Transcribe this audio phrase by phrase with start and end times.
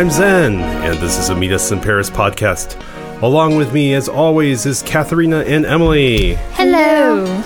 [0.00, 2.82] I'm Zen, and this is a Meet Us in Paris podcast.
[3.20, 6.36] Along with me, as always, is Katharina and Emily.
[6.52, 7.44] Hello.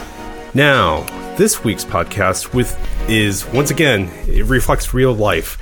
[0.55, 1.01] Now,
[1.35, 2.79] this week's podcast with
[3.11, 5.59] is once again it reflects real life.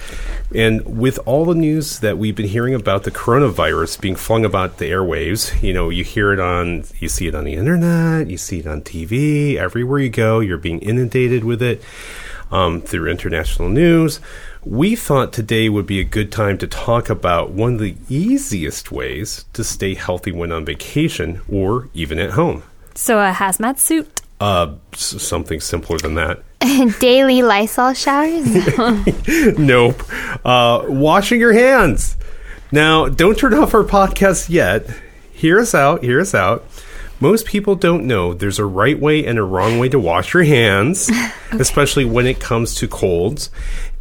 [0.55, 4.77] And with all the news that we've been hearing about the coronavirus being flung about
[4.77, 8.37] the airwaves, you know, you hear it on, you see it on the internet, you
[8.37, 11.83] see it on TV, everywhere you go, you're being inundated with it
[12.53, 14.21] um, through international news.
[14.65, 18.93] We thought today would be a good time to talk about one of the easiest
[18.93, 22.63] ways to stay healthy when on vacation or even at home.
[22.95, 24.23] So a hazmat suit.
[24.41, 26.43] Uh, s- something simpler than that.
[27.01, 28.47] Daily Lysol showers?
[29.59, 30.01] nope.
[30.47, 32.17] Uh, washing your hands.
[32.71, 34.87] Now, don't turn off our podcast yet.
[35.33, 36.05] Hear us out.
[36.05, 36.65] Hear us out.
[37.23, 40.43] Most people don't know there's a right way and a wrong way to wash your
[40.43, 41.09] hands,
[41.53, 43.49] especially when it comes to colds.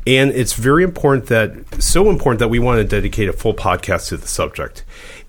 [0.07, 4.07] And it's very important that, so important that we want to dedicate a full podcast
[4.07, 4.83] to the subject.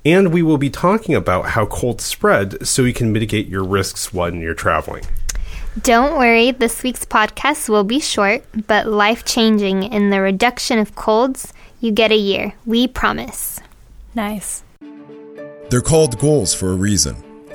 [0.07, 4.11] And we will be talking about how colds spread so you can mitigate your risks
[4.11, 5.05] when you're traveling.
[5.79, 10.95] Don't worry, this week's podcast will be short, but life changing in the reduction of
[10.95, 11.53] colds.
[11.79, 12.55] You get a year.
[12.65, 13.61] We promise.
[14.15, 14.65] Nice.
[15.69, 17.23] They're called goals for a reason.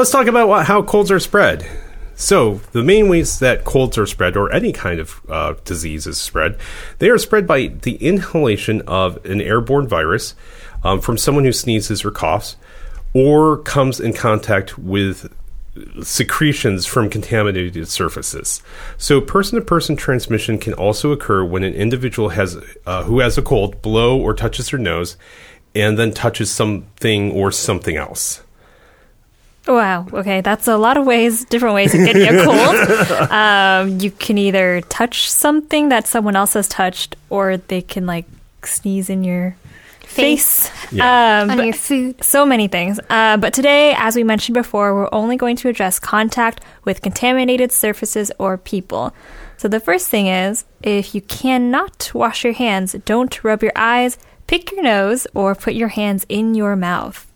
[0.00, 1.70] Let's talk about what, how colds are spread.
[2.14, 6.18] So, the main ways that colds are spread, or any kind of uh, disease is
[6.18, 6.56] spread,
[7.00, 10.34] they are spread by the inhalation of an airborne virus
[10.82, 12.56] um, from someone who sneezes or coughs,
[13.12, 15.30] or comes in contact with
[16.02, 18.62] secretions from contaminated surfaces.
[18.96, 23.36] So, person to person transmission can also occur when an individual has uh, who has
[23.36, 25.18] a cold blow or touches their nose,
[25.74, 28.40] and then touches something or something else.
[29.66, 30.06] Wow.
[30.12, 33.30] Okay, that's a lot of ways, different ways of getting a cold.
[33.30, 38.24] um, you can either touch something that someone else has touched, or they can like
[38.64, 39.56] sneeze in your
[40.00, 40.70] face.
[40.90, 41.42] Yeah.
[41.42, 42.22] Um, On your food.
[42.22, 42.98] So many things.
[43.08, 47.70] Uh, but today, as we mentioned before, we're only going to address contact with contaminated
[47.70, 49.14] surfaces or people.
[49.56, 54.18] So the first thing is if you cannot wash your hands, don't rub your eyes,
[54.46, 57.29] pick your nose, or put your hands in your mouth.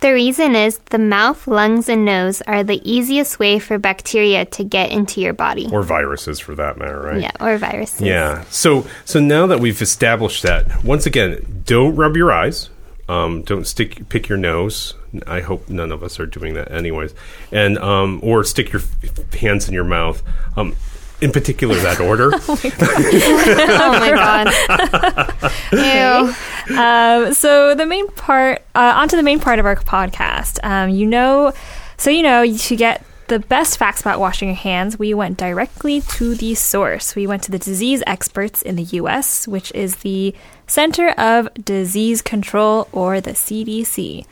[0.00, 4.64] The reason is the mouth, lungs, and nose are the easiest way for bacteria to
[4.64, 5.68] get into your body.
[5.72, 7.20] or viruses for that matter, right?
[7.22, 8.02] Yeah, or viruses.
[8.02, 8.44] Yeah.
[8.50, 12.68] So so now that we've established that, once again, don't rub your eyes.
[13.08, 14.94] Um, don't stick pick your nose.
[15.26, 17.14] I hope none of us are doing that, anyways.
[17.52, 20.22] And um, or stick your f- hands in your mouth.
[20.56, 20.74] Um,
[21.20, 22.30] in particular, that order.
[22.34, 25.52] oh my god.
[25.72, 26.34] Ew.
[26.70, 30.58] Um, so the main part, uh, onto the main part of our podcast.
[30.62, 31.52] Um, you know,
[31.96, 36.00] so you know, to get the best facts about washing your hands, we went directly
[36.02, 37.14] to the source.
[37.14, 40.34] We went to the disease experts in the U.S., which is the
[40.66, 44.26] Center of Disease Control or the CDC.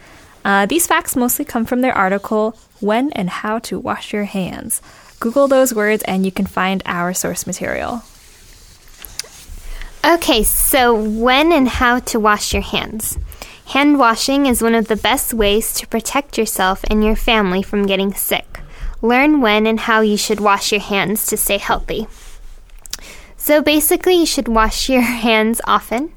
[0.45, 4.83] Uh, these facts mostly come from their article, When and How to Wash Your Hands.
[5.21, 8.03] Google those words and you can find our source material.
[10.05, 13.19] Okay, so when and how to wash your hands.
[13.67, 17.87] Hand washing is one of the best ways to protect yourself and your family from
[17.87, 18.59] getting sick.
[19.01, 22.09] Learn when and how you should wash your hands to stay healthy.
[23.37, 26.13] So basically, you should wash your hands often.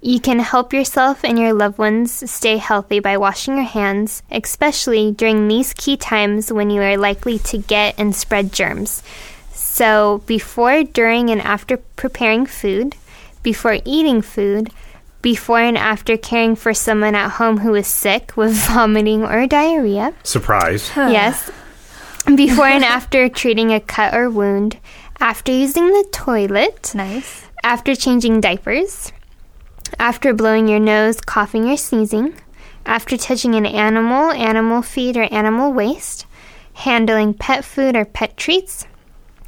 [0.00, 5.10] You can help yourself and your loved ones stay healthy by washing your hands, especially
[5.10, 9.02] during these key times when you are likely to get and spread germs.
[9.52, 12.94] So, before, during, and after preparing food,
[13.46, 14.70] before eating food,
[15.22, 20.12] before and after caring for someone at home who is sick with vomiting or diarrhea,
[20.24, 20.90] Surprise.
[20.96, 21.48] yes,
[22.34, 24.78] before and after treating a cut or wound,
[25.20, 27.44] after using the toilet, Nice.
[27.62, 29.12] after changing diapers,
[30.00, 32.34] after blowing your nose, coughing, or sneezing,
[32.84, 36.26] after touching an animal, animal feed, or animal waste,
[36.74, 38.86] handling pet food or pet treats,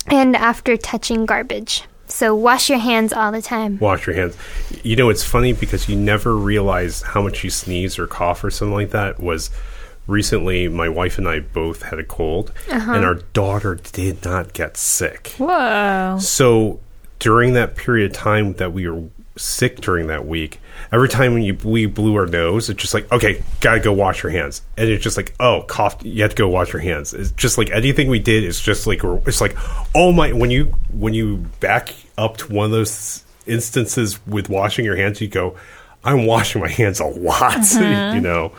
[0.06, 1.83] and after touching garbage.
[2.09, 3.79] So wash your hands all the time.
[3.79, 4.37] Wash your hands.
[4.83, 8.51] You know, it's funny because you never realize how much you sneeze or cough or
[8.51, 9.21] something like that.
[9.21, 9.51] Was
[10.07, 12.93] recently my wife and I both had a cold, uh-huh.
[12.93, 15.35] and our daughter did not get sick.
[15.39, 16.19] Whoa.
[16.19, 16.81] So
[17.19, 20.61] during that period of time that we were sick during that week,
[20.93, 24.23] every time when you we blew our nose, it's just like okay, gotta go wash
[24.23, 27.14] your hands, and it's just like oh, cough, you have to go wash your hands.
[27.14, 29.56] It's just like anything we did it's just like it's like
[29.94, 34.85] oh my when you when you back up to one of those instances with washing
[34.85, 35.56] your hands, you go.
[36.05, 38.20] I'm washing my hands a lot, you uh-huh.
[38.20, 38.52] know.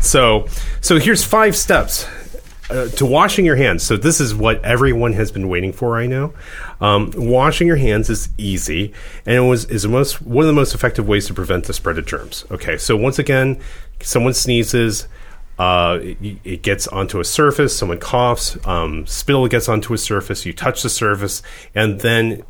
[0.00, 0.46] So,
[0.80, 2.06] so here's five steps
[2.70, 3.82] uh, to washing your hands.
[3.82, 5.98] So this is what everyone has been waiting for.
[5.98, 6.34] I know.
[6.80, 8.92] Um, washing your hands is easy,
[9.24, 11.98] and it was is most one of the most effective ways to prevent the spread
[11.98, 12.44] of germs.
[12.50, 13.60] Okay, so once again,
[14.00, 15.08] someone sneezes.
[15.58, 17.76] Uh, it, it gets onto a surface.
[17.76, 18.58] Someone coughs.
[18.66, 20.44] Um, spittle gets onto a surface.
[20.44, 21.42] You touch the surface,
[21.74, 22.42] and then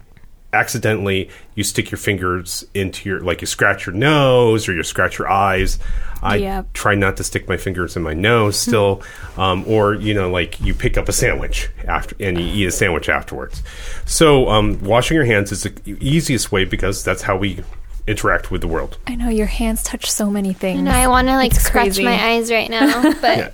[0.60, 5.18] accidentally you stick your fingers into your like you scratch your nose or you scratch
[5.18, 5.78] your eyes
[6.22, 6.72] i Yep.
[6.72, 9.02] try not to stick my fingers in my nose still
[9.36, 12.70] um, or you know like you pick up a sandwich after and you eat a
[12.72, 13.62] sandwich afterwards
[14.04, 17.62] so um, washing your hands is the easiest way because that's how we
[18.06, 20.80] interact with the world I know your hands touch so many things.
[20.80, 22.04] No, I want to like It's scratch crazy.
[22.04, 23.50] my eyes right now, but Yeah.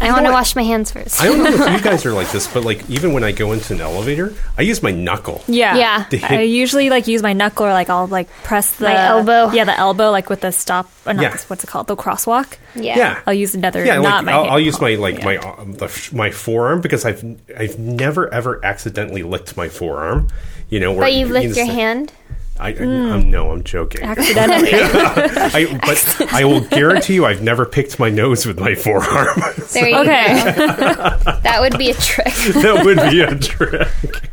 [0.00, 1.20] I want to wash my hands first.
[1.20, 3.52] i don't know if you guys are like this but like even when i go
[3.52, 5.76] into an elevator i use my knuckle Yeah.
[5.76, 6.04] Yeah.
[6.10, 8.96] To hit- I usually like use my knuckle or like I'll like press the My
[9.06, 9.50] elbow.
[9.52, 11.30] Yeah, the elbow like with the stop or not Yeah.
[11.30, 11.86] this- what's it called?
[11.86, 12.56] The crosswalk.
[12.74, 12.96] yeah.
[12.98, 15.24] yeah I'll use another Yeah, not like my I'll, hand- I'll use my like yeah.
[15.24, 17.24] my uh, the, f- my forearm because I've
[17.56, 20.28] I've never ever accidentally licked my forearm.
[20.70, 22.12] You know, where But you've you licked your so- hand.
[22.58, 24.02] I, I I'm, no, I'm joking.
[24.02, 24.70] accidentally.
[24.74, 29.40] I, but I will guarantee you, I've never picked my nose with my forearm.
[29.72, 30.54] There you okay.
[30.56, 31.40] go.
[31.42, 32.26] That would be a trick.
[32.34, 34.30] that would be a trick.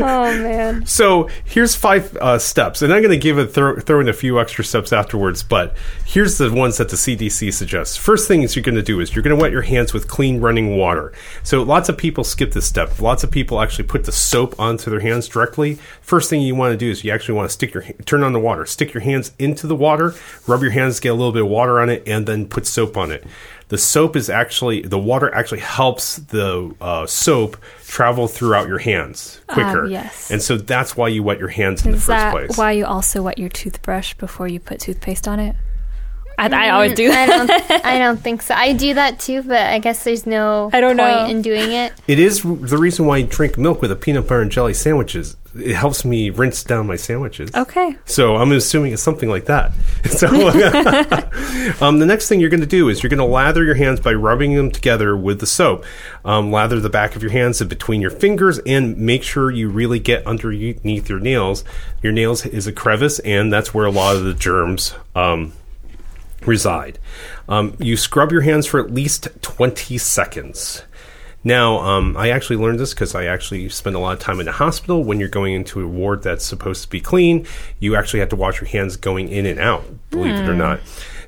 [0.00, 0.84] oh man.
[0.84, 4.12] So here's five uh, steps, and I'm going to give it throw, throw in a
[4.12, 5.44] few extra steps afterwards.
[5.44, 7.96] But here's the ones that the CDC suggests.
[7.96, 10.08] First thing is you're going to do is you're going to wet your hands with
[10.08, 11.12] clean running water.
[11.44, 13.00] So lots of people skip this step.
[13.00, 15.78] Lots of people actually put the soap onto their hands directly.
[16.00, 18.32] First thing you want to do is you actually want to stick your turn on
[18.32, 20.14] the water, stick your hands into the water,
[20.46, 22.96] rub your hands, get a little bit of water on it, and then put soap
[22.96, 23.24] on it.
[23.68, 29.40] The soap is actually the water actually helps the uh, soap travel throughout your hands
[29.46, 29.86] quicker.
[29.86, 30.30] yes.
[30.30, 32.56] And so that's why you wet your hands in the first place.
[32.56, 35.54] why you also wet your toothbrush before you put toothpaste on it?
[36.38, 37.46] I, I always do I that.
[37.68, 37.84] don't.
[37.84, 38.54] I don't think so.
[38.54, 41.26] I do that too, but I guess there's no I don't point know.
[41.26, 41.92] in doing it.
[42.08, 45.36] It is the reason why I drink milk with a peanut butter and jelly sandwiches.
[45.54, 47.50] It helps me rinse down my sandwiches.
[47.54, 47.96] Okay.
[48.06, 49.72] So I'm assuming it's something like that.
[50.08, 50.26] So
[51.80, 54.00] um, the next thing you're going to do is you're going to lather your hands
[54.00, 55.84] by rubbing them together with the soap.
[56.24, 59.68] Um, lather the back of your hands and between your fingers, and make sure you
[59.68, 61.64] really get underneath your nails.
[62.02, 64.94] Your nails is a crevice, and that's where a lot of the germs.
[65.14, 65.52] Um,
[66.46, 66.98] reside.
[67.48, 70.82] Um, you scrub your hands for at least 20 seconds.
[71.44, 74.46] Now, um, I actually learned this because I actually spend a lot of time in
[74.46, 75.04] the hospital.
[75.04, 77.46] When you're going into a ward that's supposed to be clean,
[77.78, 80.80] you actually have to wash your hands going in and out, believe it or not.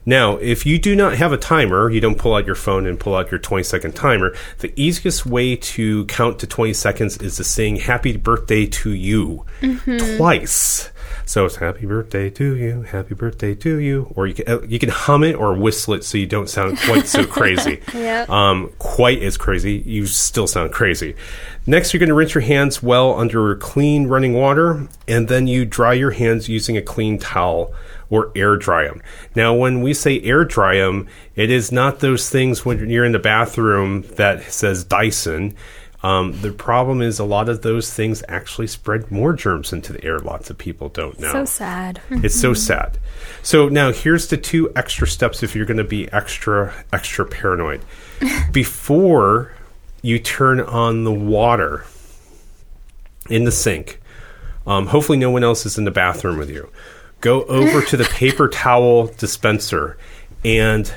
[0.07, 2.99] Now, if you do not have a timer, you don't pull out your phone and
[2.99, 4.35] pull out your 20 second timer.
[4.59, 9.45] The easiest way to count to 20 seconds is to sing happy birthday to you
[10.17, 10.91] twice.
[11.31, 14.81] So it's happy birthday to you, happy birthday to you, or you can uh, you
[14.81, 17.81] can hum it or whistle it so you don't sound quite so crazy.
[17.95, 18.29] Yep.
[18.29, 21.15] Um, quite as crazy, you still sound crazy.
[21.69, 25.65] Next, you're going to rinse your hands well under clean running water, and then you
[25.65, 27.73] dry your hands using a clean towel
[28.09, 29.01] or air dry them.
[29.37, 31.07] Now, when we say air dry them,
[31.37, 35.57] it is not those things when you're in the bathroom that says Dyson.
[36.03, 40.03] Um, the problem is a lot of those things actually spread more germs into the
[40.03, 40.19] air.
[40.19, 41.33] Lots of people don't know.
[41.33, 42.01] So sad.
[42.11, 42.99] It's so sad.
[43.43, 47.83] So now here's the two extra steps if you're going to be extra extra paranoid.
[48.53, 49.53] Before
[50.03, 51.85] you turn on the water
[53.29, 54.01] in the sink,
[54.67, 56.71] um, hopefully no one else is in the bathroom with you.
[57.21, 59.99] Go over to the paper towel dispenser
[60.45, 60.93] and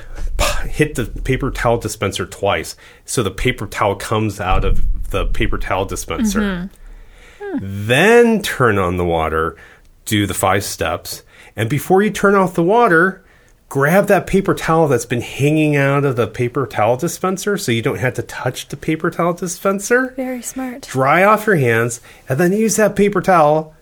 [0.66, 4.82] hit the paper towel dispenser twice, so the paper towel comes out of
[5.14, 7.58] the paper towel dispenser mm-hmm.
[7.60, 9.56] then turn on the water,
[10.04, 11.22] do the five steps,
[11.54, 13.24] and before you turn off the water,
[13.68, 17.80] grab that paper towel that's been hanging out of the paper towel dispenser so you
[17.80, 20.12] don't have to touch the paper towel dispenser.
[20.16, 20.82] Very smart.
[20.82, 23.74] Dry off your hands, and then use that paper towel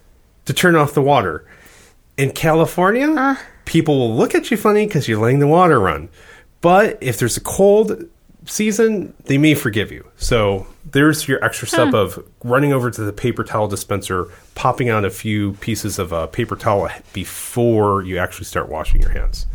[0.44, 1.46] to turn off the water.
[2.18, 3.36] In California, uh.
[3.64, 6.10] people will look at you funny because you're letting the water run.
[6.60, 8.06] But if there's a cold
[8.44, 10.06] season, they may forgive you.
[10.16, 15.04] So there's your extra step of running over to the paper towel dispenser, popping out
[15.04, 19.46] a few pieces of uh, paper towel before you actually start washing your hands.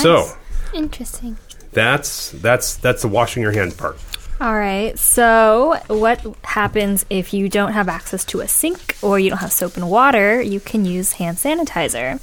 [0.00, 0.28] So
[0.72, 1.36] Interesting.
[1.72, 3.98] that's that's that's the washing your hands part.
[4.40, 4.98] All right.
[4.98, 9.52] So, what happens if you don't have access to a sink or you don't have
[9.52, 10.42] soap and water?
[10.42, 12.20] You can use hand sanitizer.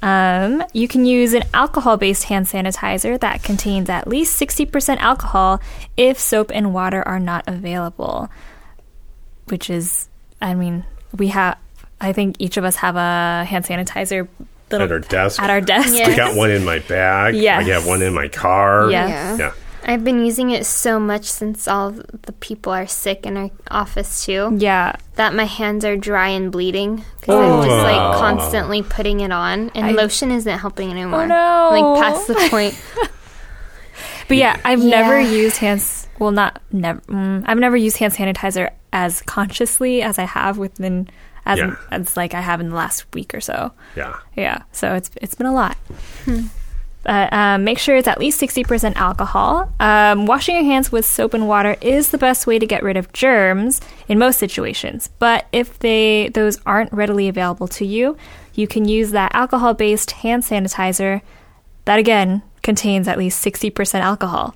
[0.00, 5.60] Um, you can use an alcohol based hand sanitizer that contains at least 60% alcohol
[5.96, 8.30] if soap and water are not available.
[9.48, 10.08] Which is,
[10.40, 10.84] I mean,
[11.16, 11.58] we have,
[12.00, 14.28] I think each of us have a hand sanitizer
[14.70, 15.42] little, At our desk?
[15.42, 15.94] At our desk.
[15.96, 16.08] Yeah.
[16.08, 17.34] I got one in my bag.
[17.34, 17.64] Yes.
[17.64, 18.90] I got one in my car.
[18.90, 19.38] Yes.
[19.38, 19.46] Yeah.
[19.46, 19.52] Yeah.
[19.88, 24.24] I've been using it so much since all the people are sick in our office
[24.26, 24.92] too Yeah.
[25.16, 27.82] that my hands are dry and bleeding because I'm just Oh.
[27.82, 31.22] like constantly putting it on, and I- lotion isn't helping anymore.
[31.22, 31.70] Oh, no.
[31.72, 32.74] Like past the point.
[34.28, 36.06] But yeah, I've never used hands.
[36.18, 37.00] Well, not never.
[37.08, 41.08] Mm, I've never used hand sanitizer as consciously as I have within
[41.46, 41.76] as Yeah.
[41.90, 43.72] as like I have in the last week or so.
[43.96, 44.16] Yeah.
[44.36, 45.78] Yeah, so it's it's been a lot.
[47.04, 49.72] But um, make sure it's at least sixty percent alcohol.
[49.80, 52.96] Um, washing your hands with soap and water is the best way to get rid
[52.96, 55.08] of germs in most situations.
[55.18, 58.16] But if they those aren't readily available to you,
[58.54, 61.22] you can use that alcohol-based hand sanitizer.
[61.84, 64.54] That again contains at least sixty percent alcohol.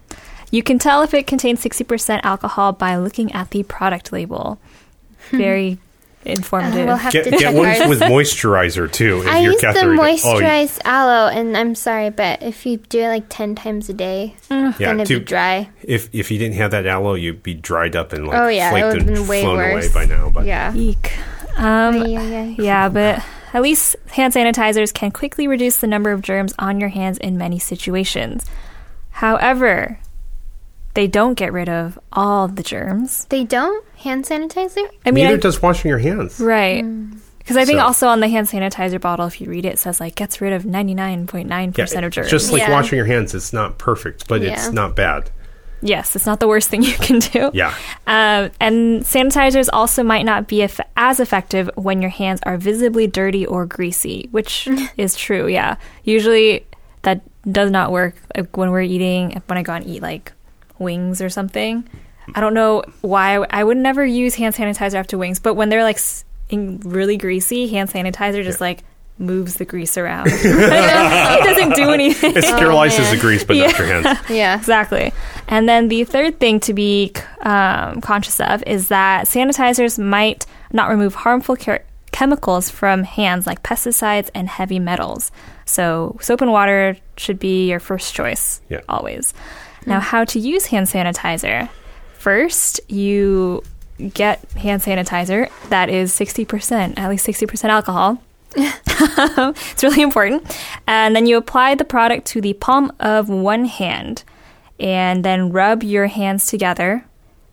[0.50, 4.60] You can tell if it contains sixty percent alcohol by looking at the product label.
[5.30, 5.78] Very
[6.24, 6.86] informative.
[6.86, 7.88] we'll have Get, to get check ones ours.
[7.88, 9.22] with moisturizer too.
[9.22, 12.64] If I you're use the catheter- Oh, you- moisturized aloe, and I'm sorry, but if
[12.66, 15.68] you do it like ten times a day, it's Yeah, gonna to- be dry.
[15.82, 18.68] if if you didn't have that aloe, you'd be dried up and like Oh, yeah,
[18.68, 19.94] it flaked would've and been way flown worse.
[19.94, 20.30] away by now.
[20.30, 20.74] But Yeah.
[20.74, 21.12] Eek.
[21.56, 22.44] Um, yeah, yeah.
[22.58, 26.88] Yeah, but at least hand sanitizers can quickly reduce the number of germs on your
[26.88, 28.46] hands in many situations.
[29.10, 29.98] However,
[30.94, 33.24] they don't get rid of all the germs.
[33.30, 34.86] They don't hand sanitizer.
[35.06, 36.38] I mean, neither I- does washing your hands.
[36.40, 36.84] right.
[37.38, 39.78] Because I think So- also on the hand sanitizer bottle, if you read it, it
[39.80, 42.30] says like gets rid of 99.9% of germs.
[42.30, 42.70] just like Yeah.
[42.70, 45.30] washing your hands, it's not perfect, but it's not bad.
[45.84, 47.50] yes, it's not the worst thing you can do.
[47.52, 47.74] Yeah.
[48.06, 53.08] Um, and sanitizers also might not be eff- as effective when your hands are visibly
[53.08, 55.48] dirty or greasy, which is true.
[55.48, 56.64] Yeah, usually
[57.02, 59.42] that does not work like, when we're eating.
[59.46, 60.30] When I go and eat like
[60.78, 61.88] wings or something,
[62.34, 65.82] I don't know why I would never use hand sanitizer after wings, but when they're
[65.84, 65.98] like
[66.48, 68.84] in really greasy, hand sanitizer just like
[69.18, 70.26] moves the grease around.
[70.30, 72.32] it doesn't do anything.
[72.36, 73.14] It sterilizes man.
[73.14, 74.18] the grease, but not your hands.
[74.30, 74.56] Yeah.
[74.56, 75.12] Exactly.
[75.48, 80.88] And then the third thing to be um, conscious of is that sanitizers might not
[80.88, 85.30] remove harmful che- chemicals from hands like pesticides and heavy metals.
[85.66, 88.80] So, soap and water should be your first choice Yeah.
[88.88, 89.32] always.
[89.86, 91.68] Now, how to use hand sanitizer?
[92.18, 93.62] First, you
[94.14, 98.22] get hand sanitizer that is 60%, at least 60% alcohol.
[98.56, 100.58] it's really important.
[100.86, 104.24] And then you apply the product to the palm of one hand
[104.78, 107.04] and then rub your hands together.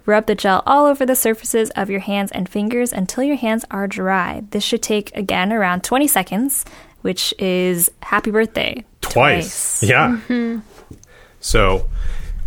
[0.05, 3.63] Rub the gel all over the surfaces of your hands and fingers until your hands
[3.69, 4.43] are dry.
[4.49, 6.65] This should take again around 20 seconds,
[7.01, 8.83] which is happy birthday.
[9.01, 9.83] Twice.
[9.83, 10.17] Yeah.
[10.27, 10.59] Mm-hmm.
[11.39, 11.87] So,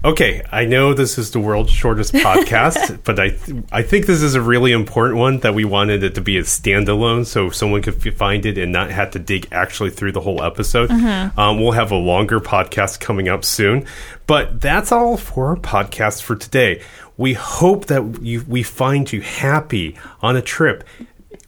[0.05, 4.23] okay, I know this is the world's shortest podcast, but I th- I think this
[4.23, 7.83] is a really important one that we wanted it to be a standalone, so someone
[7.83, 10.91] could f- find it and not have to dig actually through the whole episode.
[11.37, 13.87] Um, we'll have a longer podcast coming up soon,
[14.27, 16.83] but that's all for our podcast for today.
[17.17, 20.85] We hope that you we find you happy on a trip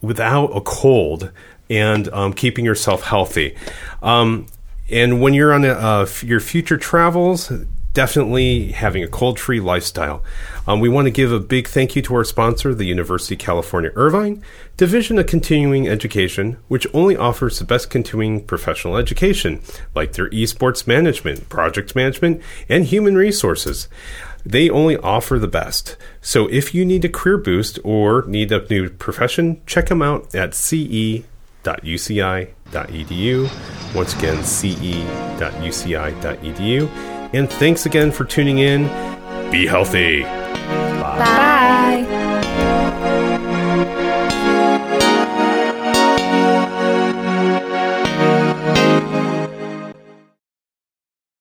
[0.01, 1.31] without a cold
[1.69, 3.55] and um, keeping yourself healthy.
[4.03, 4.45] Um,
[4.89, 7.51] and when you're on a, uh, f- your future travels,
[7.95, 10.21] definitely having a cold free lifestyle.
[10.67, 13.39] Um, we want to give a big thank you to our sponsor, the University of
[13.39, 14.43] California Irvine
[14.77, 19.61] Division of Continuing Education, which only offers the best continuing professional education,
[19.95, 23.87] like their esports management, project management, and human resources.
[24.45, 25.95] They only offer the best.
[26.21, 30.35] So if you need a career boost or need a new profession, check them out
[30.35, 31.23] at ce.uci.edu.
[33.95, 34.85] Once again, ce.uci.edu.
[37.35, 38.83] And thanks again for tuning in.
[39.51, 40.23] Be healthy.
[40.23, 41.44] Bye.